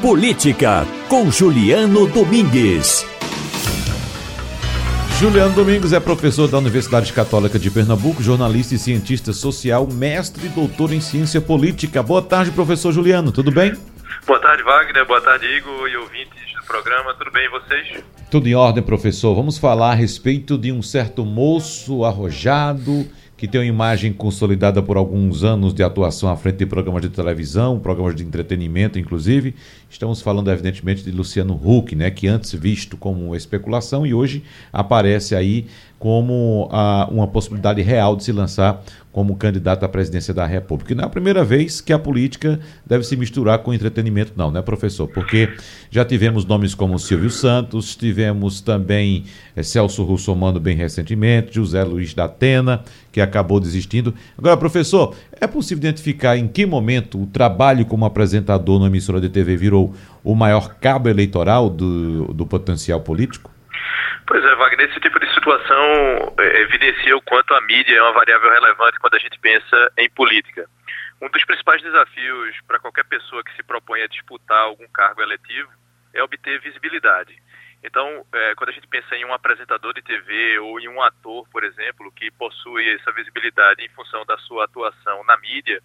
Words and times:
Política, 0.00 0.86
com 1.08 1.28
Juliano 1.28 2.06
Domingues. 2.06 3.04
Juliano 5.18 5.52
Domingos 5.56 5.92
é 5.92 5.98
professor 5.98 6.46
da 6.46 6.58
Universidade 6.58 7.12
Católica 7.12 7.58
de 7.58 7.68
Pernambuco, 7.68 8.22
jornalista 8.22 8.76
e 8.76 8.78
cientista 8.78 9.32
social, 9.32 9.88
mestre 9.92 10.46
e 10.46 10.50
doutor 10.50 10.92
em 10.92 11.00
ciência 11.00 11.40
política. 11.40 12.00
Boa 12.00 12.22
tarde, 12.22 12.52
professor 12.52 12.92
Juliano, 12.92 13.32
tudo 13.32 13.50
bem? 13.50 13.76
Boa 14.24 14.38
tarde, 14.38 14.62
Wagner. 14.62 15.04
Boa 15.04 15.20
tarde, 15.20 15.46
Igor 15.46 15.88
e 15.88 15.96
ouvintes 15.96 16.54
do 16.54 16.64
programa. 16.64 17.12
Tudo 17.14 17.32
bem 17.32 17.46
e 17.46 17.48
vocês? 17.48 18.04
Tudo 18.30 18.46
em 18.46 18.54
ordem, 18.54 18.84
professor. 18.84 19.34
Vamos 19.34 19.58
falar 19.58 19.90
a 19.90 19.94
respeito 19.94 20.56
de 20.56 20.70
um 20.70 20.80
certo 20.80 21.24
moço 21.24 22.04
arrojado 22.04 23.04
que 23.38 23.46
tem 23.46 23.60
uma 23.60 23.66
imagem 23.66 24.12
consolidada 24.12 24.82
por 24.82 24.96
alguns 24.96 25.44
anos 25.44 25.72
de 25.72 25.80
atuação 25.80 26.28
à 26.28 26.36
frente 26.36 26.56
de 26.56 26.66
programas 26.66 27.02
de 27.02 27.08
televisão, 27.08 27.78
programas 27.78 28.16
de 28.16 28.24
entretenimento, 28.24 28.98
inclusive. 28.98 29.54
Estamos 29.88 30.20
falando, 30.20 30.50
evidentemente, 30.50 31.04
de 31.04 31.12
Luciano 31.12 31.54
Huck, 31.54 31.94
né, 31.94 32.10
que 32.10 32.26
antes 32.26 32.52
visto 32.52 32.96
como 32.96 33.36
especulação 33.36 34.04
e 34.04 34.12
hoje 34.12 34.42
aparece 34.72 35.36
aí 35.36 35.66
como 35.98 36.68
ah, 36.70 37.08
uma 37.10 37.26
possibilidade 37.26 37.82
real 37.82 38.14
de 38.14 38.24
se 38.24 38.32
lançar 38.32 38.82
como 39.10 39.34
candidato 39.34 39.84
à 39.84 39.88
presidência 39.88 40.32
da 40.32 40.46
República. 40.46 40.92
E 40.92 40.94
não 40.94 41.02
é 41.02 41.06
a 41.06 41.10
primeira 41.10 41.42
vez 41.42 41.80
que 41.80 41.92
a 41.92 41.98
política 41.98 42.60
deve 42.86 43.02
se 43.02 43.16
misturar 43.16 43.58
com 43.60 43.74
entretenimento, 43.74 44.32
não, 44.36 44.48
né, 44.48 44.62
professor? 44.62 45.08
Porque 45.08 45.48
já 45.90 46.04
tivemos 46.04 46.44
nomes 46.44 46.72
como 46.72 46.96
Silvio 47.00 47.30
Santos, 47.30 47.96
tivemos 47.96 48.60
também 48.60 49.24
é, 49.56 49.62
Celso 49.64 50.04
Russomano 50.04 50.60
bem 50.60 50.76
recentemente, 50.76 51.56
José 51.56 51.82
Luiz 51.82 52.14
da 52.14 52.26
Atena, 52.26 52.84
que 53.10 53.20
acabou 53.20 53.58
desistindo. 53.58 54.14
Agora, 54.36 54.56
professor, 54.56 55.16
é 55.32 55.48
possível 55.48 55.82
identificar 55.82 56.36
em 56.36 56.46
que 56.46 56.64
momento 56.64 57.20
o 57.20 57.26
trabalho 57.26 57.84
como 57.86 58.04
apresentador 58.04 58.78
na 58.78 58.86
emissora 58.86 59.20
de 59.20 59.28
TV 59.28 59.56
virou 59.56 59.92
o 60.22 60.36
maior 60.36 60.76
cabo 60.76 61.08
eleitoral 61.08 61.68
do, 61.68 62.32
do 62.32 62.46
potencial 62.46 63.00
político? 63.00 63.57
Pois 64.28 64.44
é, 64.44 64.54
Wagner, 64.56 64.90
esse 64.90 65.00
tipo 65.00 65.18
de 65.18 65.32
situação 65.32 66.34
é, 66.38 66.60
evidencia 66.60 67.16
o 67.16 67.22
quanto 67.22 67.54
a 67.54 67.62
mídia 67.62 67.96
é 67.96 68.02
uma 68.02 68.12
variável 68.12 68.50
relevante 68.50 68.98
quando 68.98 69.14
a 69.14 69.18
gente 69.18 69.38
pensa 69.38 69.90
em 69.96 70.10
política. 70.10 70.68
Um 71.18 71.30
dos 71.30 71.42
principais 71.46 71.80
desafios 71.80 72.54
para 72.66 72.78
qualquer 72.78 73.06
pessoa 73.06 73.42
que 73.42 73.56
se 73.56 73.62
propõe 73.62 74.02
a 74.02 74.06
disputar 74.06 74.64
algum 74.64 74.86
cargo 74.88 75.22
eletivo 75.22 75.70
é 76.12 76.22
obter 76.22 76.60
visibilidade. 76.60 77.34
Então, 77.82 78.22
é, 78.30 78.54
quando 78.54 78.68
a 78.68 78.72
gente 78.72 78.86
pensa 78.86 79.16
em 79.16 79.24
um 79.24 79.32
apresentador 79.32 79.94
de 79.94 80.02
TV 80.02 80.58
ou 80.58 80.78
em 80.78 80.88
um 80.88 81.00
ator, 81.00 81.48
por 81.48 81.64
exemplo, 81.64 82.12
que 82.12 82.30
possui 82.32 82.86
essa 82.96 83.10
visibilidade 83.12 83.82
em 83.82 83.88
função 83.88 84.26
da 84.26 84.36
sua 84.40 84.66
atuação 84.66 85.24
na 85.24 85.38
mídia, 85.38 85.80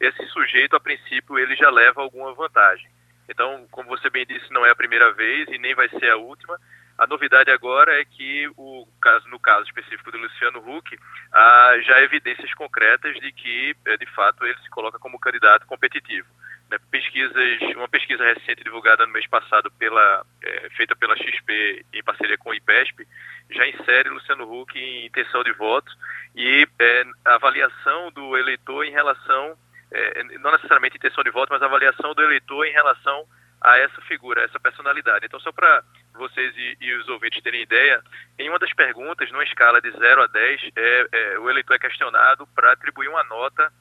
esse 0.00 0.26
sujeito, 0.30 0.74
a 0.74 0.80
princípio, 0.80 1.38
ele 1.38 1.54
já 1.54 1.70
leva 1.70 2.02
alguma 2.02 2.34
vantagem. 2.34 2.90
Então, 3.28 3.68
como 3.70 3.88
você 3.88 4.10
bem 4.10 4.26
disse, 4.26 4.52
não 4.52 4.66
é 4.66 4.70
a 4.70 4.76
primeira 4.76 5.12
vez 5.12 5.46
e 5.48 5.58
nem 5.58 5.76
vai 5.76 5.88
ser 5.90 6.10
a 6.10 6.16
última, 6.16 6.58
a 6.96 7.06
novidade 7.06 7.50
agora 7.50 8.00
é 8.00 8.04
que, 8.04 8.48
o 8.56 8.86
caso, 9.00 9.28
no 9.28 9.38
caso 9.38 9.66
específico 9.66 10.12
do 10.12 10.18
Luciano 10.18 10.58
Huck, 10.58 10.96
há 11.32 11.76
já 11.82 12.00
evidências 12.02 12.52
concretas 12.54 13.14
de 13.16 13.32
que, 13.32 13.76
é, 13.86 13.96
de 13.96 14.06
fato, 14.06 14.46
ele 14.46 14.58
se 14.60 14.70
coloca 14.70 14.98
como 14.98 15.18
candidato 15.18 15.66
competitivo. 15.66 16.28
Né, 16.70 16.78
pesquisas, 16.90 17.60
uma 17.76 17.88
pesquisa 17.88 18.24
recente 18.24 18.62
divulgada 18.62 19.04
no 19.04 19.12
mês 19.12 19.26
passado, 19.26 19.70
pela, 19.72 20.24
é, 20.42 20.70
feita 20.70 20.94
pela 20.94 21.16
XP 21.16 21.84
em 21.92 22.02
parceria 22.02 22.38
com 22.38 22.50
o 22.50 22.54
IPESP, 22.54 23.06
já 23.50 23.66
insere 23.66 24.08
Luciano 24.08 24.50
Huck 24.50 24.78
em 24.78 25.06
intenção 25.06 25.42
de 25.42 25.52
voto 25.52 25.92
e 26.34 26.66
é, 26.78 27.04
a 27.24 27.34
avaliação 27.34 28.10
do 28.12 28.36
eleitor 28.36 28.84
em 28.84 28.92
relação, 28.92 29.56
é, 29.90 30.22
não 30.38 30.52
necessariamente 30.52 30.96
intenção 30.96 31.24
de 31.24 31.30
voto, 31.30 31.52
mas 31.52 31.62
a 31.62 31.66
avaliação 31.66 32.14
do 32.14 32.22
eleitor 32.22 32.64
em 32.64 32.72
relação 32.72 33.26
a 33.64 33.78
essa 33.78 34.00
figura, 34.02 34.42
a 34.42 34.44
essa 34.44 34.60
personalidade. 34.60 35.24
Então, 35.24 35.40
só 35.40 35.50
para 35.50 35.82
vocês 36.12 36.54
e, 36.54 36.76
e, 36.82 36.94
os 36.96 37.08
ouvintes 37.08 37.42
terem 37.42 37.62
ideia, 37.62 38.02
em 38.38 38.50
uma 38.50 38.58
das 38.58 38.72
perguntas, 38.74 39.32
numa 39.32 39.42
escala 39.42 39.80
de 39.80 39.90
0 39.90 40.22
a 40.22 40.26
10, 40.26 40.60
é, 40.76 41.06
é, 41.10 41.38
o 41.38 41.48
eleitor 41.48 41.74
é 41.74 41.78
questionado 41.78 42.46
para 42.54 42.72
atribuir 42.72 43.08
uma 43.08 43.24
nota 43.24 43.72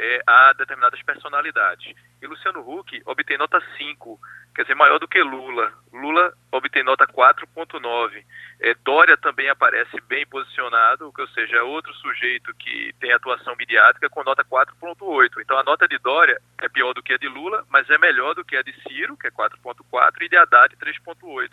é, 0.00 0.22
a 0.26 0.54
determinadas 0.54 1.02
personalidades. 1.02 1.94
E 2.22 2.26
Luciano 2.26 2.60
Huck 2.60 3.02
obtém 3.04 3.36
nota 3.36 3.62
5, 3.76 4.18
quer 4.54 4.62
dizer, 4.62 4.74
maior 4.74 4.98
do 4.98 5.06
que 5.06 5.22
Lula. 5.22 5.72
Lula 5.92 6.32
obtém 6.50 6.82
nota 6.82 7.06
4.9. 7.06 8.24
É, 8.60 8.74
Dória 8.82 9.16
também 9.18 9.50
aparece 9.50 10.00
bem 10.08 10.26
posicionado, 10.26 11.12
ou 11.16 11.28
seja, 11.28 11.58
é 11.58 11.62
outro 11.62 11.92
sujeito 11.94 12.54
que 12.54 12.94
tem 12.98 13.12
atuação 13.12 13.54
midiática 13.56 14.08
com 14.08 14.24
nota 14.24 14.42
4.8. 14.42 15.40
Então 15.40 15.58
a 15.58 15.64
nota 15.64 15.86
de 15.86 15.98
Dória 15.98 16.40
é 16.62 16.68
pior 16.68 16.94
do 16.94 17.02
que 17.02 17.12
a 17.12 17.18
de 17.18 17.28
Lula, 17.28 17.66
mas 17.68 17.88
é 17.90 17.98
melhor 17.98 18.34
do 18.34 18.44
que 18.44 18.56
a 18.56 18.62
de 18.62 18.72
Ciro, 18.82 19.18
que 19.18 19.26
é 19.26 19.30
4.4, 19.30 20.22
e 20.22 20.28
de 20.30 20.36
Haddad, 20.36 20.76
3.8. 20.76 21.50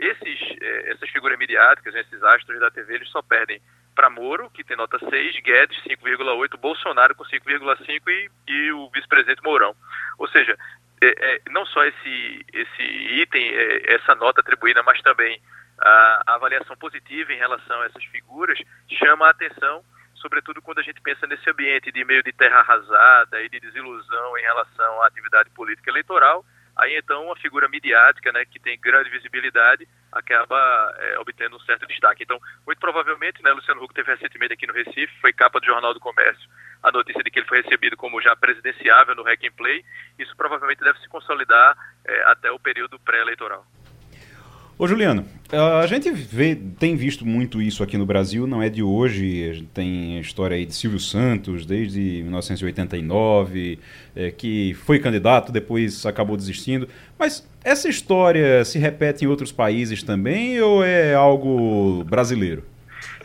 Esses, 0.00 0.40
é, 0.60 0.90
essas 0.90 1.08
figuras 1.10 1.38
midiáticas, 1.38 1.94
esses 1.94 2.22
astros 2.22 2.58
da 2.58 2.70
TV, 2.70 2.96
eles 2.96 3.08
só 3.10 3.22
perdem 3.22 3.62
para 3.96 4.10
Moro, 4.10 4.50
que 4.50 4.62
tem 4.62 4.76
nota 4.76 4.98
6, 4.98 5.40
Guedes 5.40 5.82
5,8, 5.84 6.58
Bolsonaro 6.58 7.14
com 7.14 7.24
5,5 7.24 8.02
e, 8.06 8.30
e 8.46 8.72
o 8.72 8.90
vice-presidente 8.90 9.42
Mourão. 9.42 9.74
Ou 10.18 10.28
seja, 10.28 10.56
é, 11.02 11.06
é, 11.08 11.40
não 11.50 11.64
só 11.66 11.82
esse, 11.84 12.46
esse 12.52 12.82
item, 12.82 13.48
é, 13.48 13.94
essa 13.94 14.14
nota 14.14 14.42
atribuída, 14.42 14.82
mas 14.82 15.00
também 15.00 15.40
a, 15.80 16.22
a, 16.26 16.34
avaliação 16.34 16.76
positiva 16.76 17.32
em 17.32 17.38
relação 17.38 17.80
a 17.80 17.86
essas 17.86 18.04
figuras 18.04 18.58
chama 18.98 19.26
a 19.26 19.30
atenção, 19.30 19.82
sobretudo 20.14 20.60
quando 20.60 20.78
a 20.78 20.82
gente 20.82 21.00
pensa 21.00 21.26
nesse 21.26 21.48
ambiente 21.48 21.90
de 21.90 22.04
meio 22.04 22.22
de 22.22 22.32
terra 22.32 22.60
arrasada 22.60 23.42
e 23.42 23.48
de 23.48 23.60
desilusão 23.60 24.38
em 24.38 24.42
relação 24.42 25.02
à 25.02 25.06
atividade 25.06 25.50
política 25.50 25.90
eleitoral 25.90 26.44
Aí 26.76 26.96
então 26.96 27.24
uma 27.24 27.36
figura 27.36 27.68
midiática, 27.68 28.30
né, 28.32 28.44
que 28.44 28.60
tem 28.60 28.78
grande 28.78 29.08
visibilidade, 29.08 29.88
acaba 30.12 30.94
é, 30.98 31.18
obtendo 31.18 31.56
um 31.56 31.60
certo 31.60 31.86
destaque. 31.86 32.22
Então, 32.22 32.38
muito 32.66 32.78
provavelmente, 32.78 33.42
né, 33.42 33.50
Luciano 33.52 33.82
Huck 33.82 33.94
teve 33.94 34.12
recentemente 34.12 34.52
aqui 34.52 34.66
no 34.66 34.74
Recife, 34.74 35.20
foi 35.20 35.32
capa 35.32 35.58
do 35.58 35.66
Jornal 35.66 35.94
do 35.94 36.00
Comércio, 36.00 36.48
a 36.82 36.92
notícia 36.92 37.22
de 37.22 37.30
que 37.30 37.38
ele 37.38 37.48
foi 37.48 37.62
recebido 37.62 37.96
como 37.96 38.20
já 38.20 38.36
presidenciável 38.36 39.14
no 39.14 39.22
Hack 39.22 39.44
and 39.44 39.52
Play. 39.56 39.84
Isso 40.18 40.36
provavelmente 40.36 40.84
deve 40.84 40.98
se 41.00 41.08
consolidar 41.08 41.76
é, 42.04 42.22
até 42.24 42.50
o 42.50 42.58
período 42.58 42.98
pré-eleitoral. 43.00 43.66
Ô 44.78 44.86
Juliano, 44.86 45.26
a 45.80 45.86
gente 45.86 46.10
vê, 46.10 46.54
tem 46.54 46.96
visto 46.96 47.24
muito 47.24 47.62
isso 47.62 47.82
aqui 47.82 47.96
no 47.96 48.04
Brasil, 48.04 48.46
não 48.46 48.62
é 48.62 48.68
de 48.68 48.82
hoje, 48.82 49.66
tem 49.72 50.18
a 50.18 50.20
história 50.20 50.54
aí 50.54 50.66
de 50.66 50.74
Silvio 50.74 51.00
Santos, 51.00 51.64
desde 51.64 51.98
1989, 52.22 53.78
é, 54.14 54.30
que 54.30 54.74
foi 54.74 54.98
candidato, 54.98 55.50
depois 55.50 56.04
acabou 56.04 56.36
desistindo, 56.36 56.86
mas 57.18 57.48
essa 57.64 57.88
história 57.88 58.62
se 58.66 58.78
repete 58.78 59.24
em 59.24 59.28
outros 59.28 59.50
países 59.50 60.02
também 60.02 60.60
ou 60.60 60.84
é 60.84 61.14
algo 61.14 62.04
brasileiro? 62.04 62.62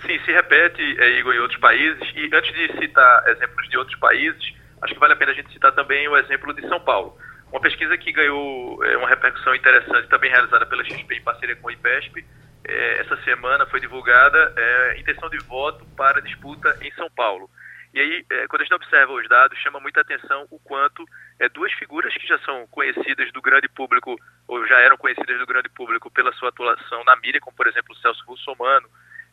Sim, 0.06 0.18
se 0.24 0.32
repete, 0.32 0.82
é, 0.82 1.20
Igor, 1.20 1.34
em 1.34 1.40
outros 1.40 1.60
países, 1.60 2.02
e 2.16 2.34
antes 2.34 2.54
de 2.54 2.80
citar 2.80 3.28
exemplos 3.28 3.68
de 3.68 3.78
outros 3.78 4.00
países, 4.00 4.54
acho 4.84 4.94
que 4.94 5.00
vale 5.02 5.12
a 5.12 5.18
pena 5.18 5.34
a 5.34 5.36
gente 5.36 5.52
citar 5.52 5.74
também 5.74 6.08
o 6.08 6.16
exemplo 6.16 6.54
de 6.54 6.62
São 6.70 6.80
Paulo. 6.80 7.18
Uma 7.52 7.60
pesquisa 7.60 7.98
que 7.98 8.12
ganhou 8.12 8.84
é, 8.84 8.96
uma 8.98 9.10
repercussão 9.10 9.54
interessante, 9.54 10.08
também 10.08 10.32
realizada 10.32 10.66
pela 10.66 10.84
XP 10.86 11.16
em 11.16 11.22
parceria 11.22 11.56
com 11.56 11.68
o 11.68 11.72
IPESP, 11.72 12.26
é, 12.64 13.02
essa 13.02 13.18
semana 13.24 13.66
foi 13.66 13.80
divulgada 13.80 14.54
é, 14.56 15.00
intenção 15.00 15.30
de 15.30 15.38
voto 15.40 15.86
para 15.98 16.22
disputa 16.22 16.78
em 16.82 16.92
São 16.94 17.10
Paulo. 17.12 17.50
E 17.94 18.00
aí, 18.00 18.26
é, 18.30 18.48
quando 18.48 18.62
a 18.62 18.64
gente 18.64 18.74
observa 18.74 19.12
os 19.12 19.28
dados, 19.28 19.58
chama 19.60 19.80
muita 19.82 20.00
atenção 20.00 20.48
o 20.50 20.58
quanto 20.60 21.04
é, 21.40 21.50
duas 21.50 21.74
figuras 21.74 22.14
que 22.14 22.26
já 22.26 22.40
são 22.40 22.66
conhecidas 22.68 23.32
do 23.34 23.42
grande 23.42 23.68
público, 23.68 24.16
ou 24.48 24.66
já 24.66 24.80
eram 24.80 24.96
conhecidas 24.96 25.38
do 25.38 25.46
grande 25.46 25.68
público 25.68 26.10
pela 26.10 26.32
sua 26.34 26.50
atuação 26.50 27.04
na 27.04 27.18
mídia, 27.18 27.42
como 27.42 27.56
por 27.56 27.68
exemplo 27.68 27.94
o 27.94 27.98
Celso 27.98 28.24
Russomano, 28.26 28.88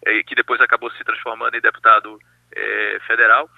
é, 0.04 0.22
que 0.24 0.34
depois 0.34 0.60
acabou 0.60 0.90
se 0.90 1.04
transformando 1.04 1.56
em 1.56 1.60
deputado 1.60 2.18
é, 2.52 2.98
federal, 3.06 3.48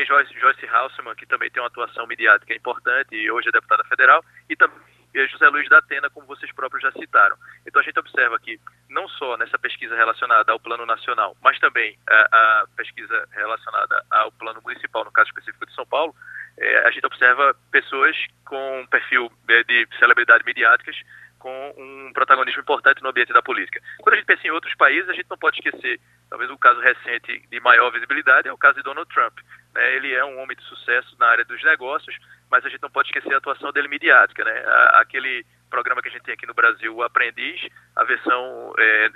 também 0.00 0.06
Joyce, 0.06 0.38
Joyce 0.38 1.16
que 1.16 1.26
também 1.26 1.50
tem 1.50 1.62
uma 1.62 1.68
atuação 1.68 2.06
midiática 2.06 2.54
importante 2.54 3.14
e 3.14 3.30
hoje 3.30 3.48
é 3.48 3.52
deputada 3.52 3.84
federal, 3.84 4.24
e 4.48 4.56
também 4.56 4.78
José 5.12 5.48
Luiz 5.48 5.68
da 5.68 5.78
Atena, 5.78 6.08
como 6.08 6.26
vocês 6.26 6.52
próprios 6.52 6.82
já 6.82 6.92
citaram. 6.92 7.36
Então 7.66 7.80
a 7.80 7.84
gente 7.84 7.98
observa 7.98 8.38
que 8.38 8.60
não 8.88 9.08
só 9.08 9.36
nessa 9.36 9.58
pesquisa 9.58 9.96
relacionada 9.96 10.52
ao 10.52 10.60
plano 10.60 10.86
nacional, 10.86 11.36
mas 11.42 11.58
também 11.58 11.98
a, 12.08 12.28
a 12.32 12.66
pesquisa 12.76 13.26
relacionada 13.32 14.04
ao 14.10 14.30
plano 14.32 14.60
municipal, 14.62 15.04
no 15.04 15.12
caso 15.12 15.28
específico 15.28 15.66
de 15.66 15.74
São 15.74 15.84
Paulo, 15.84 16.14
é, 16.58 16.86
a 16.86 16.90
gente 16.90 17.06
observa 17.06 17.54
pessoas 17.72 18.16
com 18.44 18.80
um 18.80 18.86
perfil 18.86 19.30
é, 19.48 19.64
de 19.64 19.88
celebridade 19.98 20.44
midiáticas 20.44 20.96
com 21.40 21.74
um 21.76 22.12
protagonismo 22.12 22.60
importante 22.60 23.02
no 23.02 23.08
ambiente 23.08 23.32
da 23.32 23.42
política. 23.42 23.80
Quando 23.98 24.14
a 24.14 24.16
gente 24.16 24.26
pensa 24.26 24.46
em 24.46 24.50
outros 24.50 24.74
países, 24.74 25.08
a 25.08 25.14
gente 25.14 25.28
não 25.28 25.38
pode 25.38 25.58
esquecer, 25.58 25.98
talvez 26.28 26.50
o 26.50 26.58
caso 26.58 26.78
recente 26.80 27.42
de 27.50 27.60
maior 27.60 27.90
visibilidade 27.90 28.46
é 28.46 28.52
o 28.52 28.58
caso 28.58 28.76
de 28.76 28.82
Donald 28.82 29.08
Trump. 29.12 29.38
Né? 29.74 29.96
Ele 29.96 30.12
é 30.12 30.24
um 30.24 30.40
homem 30.40 30.56
de 30.56 30.64
sucesso 30.64 31.16
na 31.18 31.26
área 31.26 31.44
dos 31.44 31.62
negócios, 31.62 32.16
mas 32.50 32.64
a 32.64 32.68
gente 32.68 32.82
não 32.82 32.90
pode 32.90 33.08
esquecer 33.08 33.34
a 33.34 33.38
atuação 33.38 33.72
dele 33.72 33.88
midiática. 33.88 34.44
Né? 34.44 34.64
Aquele 34.94 35.44
programa 35.70 36.02
que 36.02 36.08
a 36.08 36.10
gente 36.10 36.24
tem 36.24 36.34
aqui 36.34 36.46
no 36.46 36.54
Brasil, 36.54 36.94
o 36.94 37.02
Aprendiz, 37.02 37.60
a 37.94 38.04
versão 38.04 38.74
é, 38.76 39.10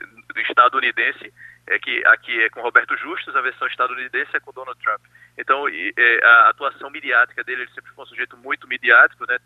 estadunidense, 0.49 1.33
é 1.67 1.79
que 1.79 2.06
aqui 2.06 2.43
é 2.43 2.51
com 2.51 2.61
Roberto 2.61 2.97
Justus, 2.97 3.35
a 3.35 3.41
versão 3.41 3.67
estadunidense 3.67 4.37
é 4.37 4.41
com 4.41 4.53
Donald 4.53 4.81
Trump. 4.81 5.01
Então, 5.37 5.69
e, 5.69 5.93
é, 5.97 6.25
a 6.25 6.49
atuação 6.51 6.91
midiática 6.91 7.43
dele, 7.43 7.62
ele 7.62 7.73
sempre 7.73 7.93
foi 7.93 8.05
um 8.05 8.07
sujeito 8.07 8.37
muito 8.37 8.69
midiático, 8.69 9.27
né? 9.27 9.39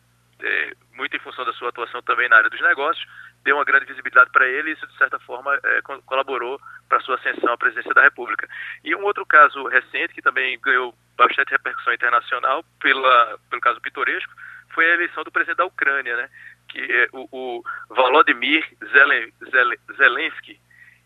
É, 0.42 0.72
muito 0.94 1.16
em 1.16 1.20
função 1.20 1.44
da 1.44 1.52
sua 1.52 1.68
atuação 1.68 2.02
também 2.02 2.28
na 2.28 2.36
área 2.36 2.50
dos 2.50 2.60
negócios, 2.60 3.06
deu 3.44 3.56
uma 3.56 3.64
grande 3.64 3.86
visibilidade 3.86 4.30
para 4.30 4.46
ele 4.46 4.70
e 4.70 4.72
isso, 4.72 4.86
de 4.86 4.96
certa 4.96 5.18
forma, 5.20 5.58
é, 5.62 5.80
colaborou 6.06 6.60
para 6.88 7.00
sua 7.00 7.16
ascensão 7.16 7.52
à 7.52 7.56
presidência 7.56 7.94
da 7.94 8.02
República. 8.02 8.48
E 8.84 8.94
um 8.94 9.04
outro 9.04 9.24
caso 9.26 9.66
recente, 9.68 10.14
que 10.14 10.22
também 10.22 10.58
ganhou 10.60 10.94
bastante 11.16 11.50
repercussão 11.50 11.92
internacional 11.92 12.64
pela, 12.80 13.38
pelo 13.48 13.62
caso 13.62 13.80
pitoresco, 13.80 14.32
foi 14.70 14.90
a 14.90 14.94
eleição 14.94 15.24
do 15.24 15.32
presidente 15.32 15.58
da 15.58 15.64
Ucrânia, 15.64 16.16
né? 16.16 16.28
que 16.68 16.80
é 16.80 17.08
o, 17.12 17.28
o 17.32 17.62
Volodymyr 17.88 18.64
Zelen, 18.92 19.32
Zelen, 19.50 19.78
Zelensky. 19.96 20.60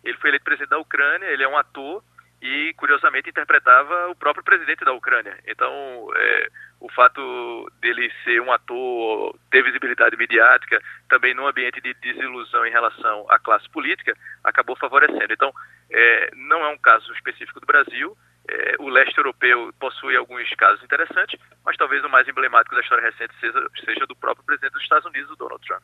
Ele 0.04 0.18
foi 0.18 0.30
eleito 0.30 0.44
presidente 0.44 0.70
da 0.70 0.78
Ucrânia, 0.78 1.26
ele 1.26 1.44
é 1.44 1.48
um 1.48 1.56
ator 1.56 2.02
e, 2.42 2.74
curiosamente, 2.74 3.30
interpretava 3.30 4.10
o 4.10 4.16
próprio 4.16 4.44
presidente 4.44 4.84
da 4.84 4.92
Ucrânia. 4.92 5.38
Então, 5.46 6.10
é, 6.16 6.48
o 6.80 6.90
fato 6.90 7.70
dele 7.80 8.10
ser 8.24 8.40
um 8.40 8.52
ator, 8.52 9.38
ter 9.48 9.62
visibilidade 9.62 10.16
midiática, 10.16 10.82
também 11.08 11.34
num 11.34 11.46
ambiente 11.46 11.80
de 11.80 11.94
desilusão 11.94 12.66
em 12.66 12.72
relação 12.72 13.24
à 13.30 13.38
classe 13.38 13.68
política, 13.70 14.16
acabou 14.42 14.74
favorecendo. 14.74 15.32
Então, 15.32 15.54
é, 15.88 16.30
não 16.34 16.64
é 16.64 16.68
um 16.68 16.78
caso 16.78 17.12
específico 17.12 17.60
do 17.60 17.66
Brasil. 17.66 18.16
É, 18.48 18.74
o 18.80 18.88
leste 18.88 19.16
europeu 19.16 19.72
possui 19.78 20.16
alguns 20.16 20.52
casos 20.56 20.82
interessantes, 20.82 21.38
mas 21.64 21.76
talvez 21.76 22.04
o 22.04 22.08
mais 22.08 22.26
emblemático 22.26 22.74
da 22.74 22.80
história 22.80 23.04
recente 23.04 23.32
seja, 23.40 23.64
seja 23.84 24.04
do 24.04 24.16
próprio 24.16 24.44
presidente 24.44 24.72
dos 24.72 24.82
Estados 24.82 25.06
Unidos, 25.06 25.38
Donald 25.38 25.64
Trump. 25.64 25.82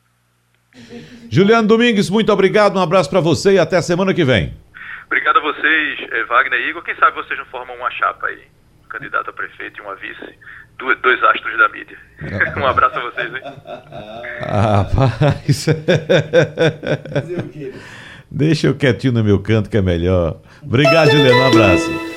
Juliano 1.31 1.67
Domingues, 1.67 2.09
muito 2.09 2.33
obrigado, 2.33 2.77
um 2.77 2.81
abraço 2.81 3.09
para 3.09 3.21
você 3.21 3.53
e 3.53 3.59
até 3.59 3.81
semana 3.81 4.13
que 4.13 4.25
vem. 4.25 4.53
Obrigado 5.09 5.37
a 5.37 5.41
vocês, 5.41 6.07
eh, 6.11 6.23
Wagner 6.25 6.59
e 6.59 6.69
Igor. 6.69 6.83
Quem 6.83 6.95
sabe 6.95 7.15
vocês 7.15 7.39
não 7.39 7.45
formam 7.47 7.75
uma 7.75 7.89
chapa 7.89 8.27
aí, 8.27 8.43
um 8.85 8.87
candidato 8.87 9.31
a 9.31 9.33
prefeito 9.33 9.79
e 9.79 9.81
uma 9.81 9.95
vice, 9.95 10.37
dois 11.01 11.23
astros 11.23 11.57
da 11.57 11.67
mídia. 11.67 11.97
um 12.55 12.67
abraço 12.67 12.99
a 12.99 13.01
vocês, 13.01 13.33
hein? 13.33 13.41
Ah, 14.43 14.83
rapaz. 14.83 15.65
Deixa 18.29 18.67
eu 18.67 18.75
quietinho 18.75 19.13
no 19.13 19.23
meu 19.23 19.39
canto 19.39 19.67
que 19.67 19.77
é 19.77 19.81
melhor. 19.81 20.39
Obrigado, 20.61 21.09
Juliano. 21.09 21.39
Um 21.39 21.47
abraço. 21.47 22.08